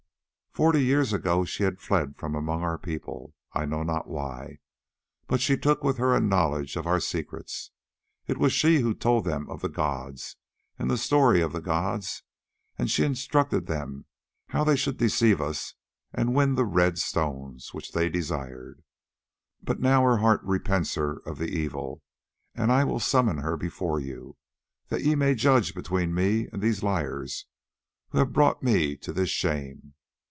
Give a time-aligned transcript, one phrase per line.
[0.53, 4.57] Forty years ago she had fled from among our people—I know not why,
[5.25, 7.71] but she took with her a knowledge of our secrets.
[8.27, 10.35] It was she who told them of the gods
[10.77, 12.23] and the story of the gods,
[12.77, 14.07] and she instructed them
[14.49, 15.75] how they should deceive us
[16.11, 18.83] and win the red stones which they desired.
[19.63, 22.03] But now her heart repents her of the evil,
[22.53, 24.35] and I will summon her before you,
[24.89, 27.45] that ye may judge between me and these liars
[28.09, 29.93] who have brought me to this shame.